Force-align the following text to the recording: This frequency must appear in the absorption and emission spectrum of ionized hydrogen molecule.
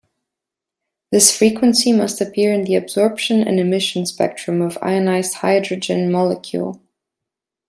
This 1.11 1.29
frequency 1.37 1.91
must 1.93 2.21
appear 2.21 2.51
in 2.51 2.63
the 2.63 2.73
absorption 2.73 3.43
and 3.47 3.59
emission 3.59 4.07
spectrum 4.07 4.59
of 4.59 4.79
ionized 4.81 5.35
hydrogen 5.35 6.11
molecule. 6.11 6.81